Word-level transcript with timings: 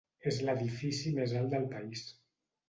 És 0.29 0.37
l'edifici 0.45 1.11
més 1.19 1.37
alt 1.41 1.53
del 1.53 1.69
país. 1.75 2.03